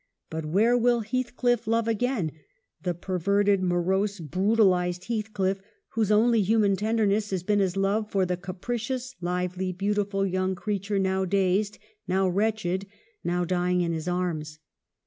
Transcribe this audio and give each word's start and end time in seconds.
But 0.31 0.45
where 0.45 0.75
will 0.75 1.01
Heathcliff 1.01 1.67
love 1.67 1.87
again, 1.87 2.31
the 2.81 2.95
perverted, 2.95 3.61
morose, 3.61 4.19
brutalized 4.19 5.05
Heathcliff, 5.05 5.61
whose 5.89 6.11
only 6.11 6.41
human 6.41 6.75
tenderness 6.75 7.29
has 7.29 7.43
been 7.43 7.59
his 7.59 7.77
love 7.77 8.09
for 8.09 8.25
the 8.25 8.35
capricious, 8.35 9.13
lively, 9.21 9.71
beautiful 9.71 10.25
young 10.25 10.55
creature, 10.55 10.97
now 10.97 11.25
dazed, 11.25 11.77
now 12.07 12.27
wretched, 12.27 12.87
now 13.23 13.45
dying 13.45 13.81
in 13.81 13.91
his 13.93 14.07
arms 14.07 14.57